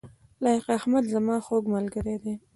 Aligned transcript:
لائق 0.43 0.65
احمد 0.77 1.03
زما 1.13 1.37
خوږ 1.45 1.63
ملګری 1.75 2.15
دی 2.23 2.33